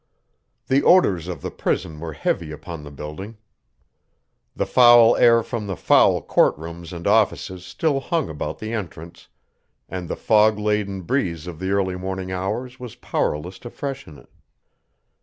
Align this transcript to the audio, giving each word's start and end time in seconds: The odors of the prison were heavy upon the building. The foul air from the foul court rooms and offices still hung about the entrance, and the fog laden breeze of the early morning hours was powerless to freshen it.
The 0.65 0.81
odors 0.81 1.27
of 1.27 1.43
the 1.43 1.51
prison 1.51 1.99
were 1.99 2.13
heavy 2.13 2.51
upon 2.51 2.81
the 2.81 2.89
building. 2.89 3.37
The 4.55 4.65
foul 4.65 5.15
air 5.15 5.43
from 5.43 5.67
the 5.67 5.75
foul 5.75 6.23
court 6.23 6.57
rooms 6.57 6.91
and 6.91 7.05
offices 7.05 7.63
still 7.67 7.99
hung 7.99 8.27
about 8.27 8.57
the 8.57 8.73
entrance, 8.73 9.27
and 9.87 10.09
the 10.09 10.15
fog 10.15 10.57
laden 10.57 11.03
breeze 11.03 11.45
of 11.45 11.59
the 11.59 11.69
early 11.69 11.97
morning 11.97 12.31
hours 12.31 12.79
was 12.79 12.95
powerless 12.95 13.59
to 13.59 13.69
freshen 13.69 14.17
it. 14.17 14.29